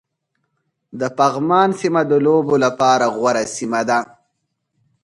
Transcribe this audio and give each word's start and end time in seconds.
د 0.99 1.01
پغمان 1.17 1.69
سيمه 1.81 2.01
د 2.11 2.13
لوبو 2.25 2.55
لپاره 2.65 3.05
غوره 3.15 3.43
سيمه 3.57 3.81
ده 3.89 3.99